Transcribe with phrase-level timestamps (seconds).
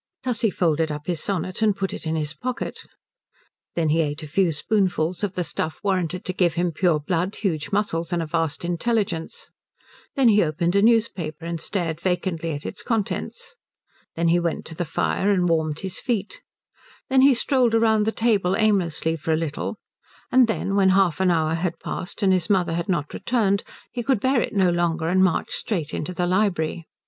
[0.23, 2.79] Tussie folded up his sonnet and put it in his pocket.
[3.75, 7.35] Then he ate a few spoonfuls of the stuff warranted to give him pure blood,
[7.35, 9.51] huge muscles, and a vast intelligence;
[10.15, 13.55] then he opened a newspaper and stared vacantly at its contents;
[14.15, 16.41] then he went to the fire and warmed his feet;
[17.07, 19.77] then he strolled round the table aimlessly for a little;
[20.31, 23.61] and then, when half an hour had passed and his mother had not returned,
[23.91, 26.87] he could bear it no longer and marched straight into the library.